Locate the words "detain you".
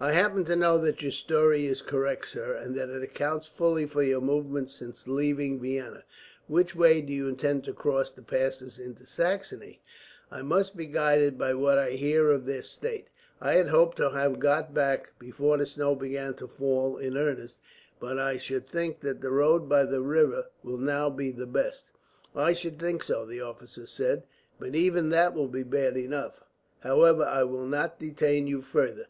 28.00-28.60